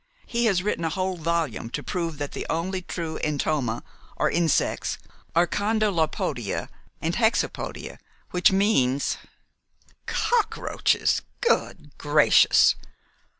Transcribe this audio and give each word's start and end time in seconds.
He 0.25 0.45
has 0.45 0.63
written 0.63 0.83
a 0.83 0.89
whole 0.89 1.15
volume 1.15 1.69
to 1.69 1.83
prove 1.83 2.17
that 2.17 2.31
the 2.31 2.47
only 2.49 2.81
true 2.81 3.19
entoma, 3.23 3.83
or 4.15 4.31
insects, 4.31 4.97
are 5.35 5.45
Condylopoda 5.45 6.69
and 7.03 7.15
Hexapoda, 7.15 7.99
which 8.31 8.51
means" 8.51 9.17
"Cockroaches! 10.31 11.21
Good 11.39 11.95
gracious! 11.99 12.73